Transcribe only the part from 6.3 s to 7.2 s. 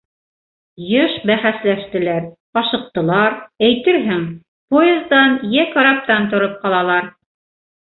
тороп ҡалалар.